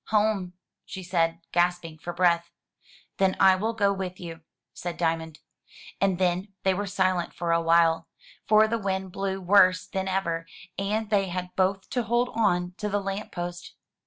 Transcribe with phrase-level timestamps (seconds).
[0.07, 2.49] "Home," she said, gasping for breath.
[3.17, 4.41] "Then I will go with you,''
[4.73, 5.37] said Diamond.
[6.01, 8.07] And then they were silent for a while,
[8.47, 12.89] for the wind blew worse than ever, and they had both to hold on to
[12.89, 13.75] the lamp post.